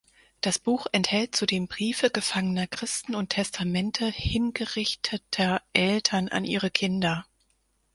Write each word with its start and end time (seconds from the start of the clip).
Das 0.41 0.57
Buch 0.57 0.87
enthält 0.93 1.35
zudem 1.35 1.67
Briefe 1.67 2.09
gefangener 2.09 2.65
Christen 2.65 3.13
und 3.13 3.29
Testamente 3.29 4.07
hingerichteter 4.09 5.61
Eltern 5.73 6.27
an 6.27 6.43
ihre 6.43 6.71
Kinder. 6.71 7.27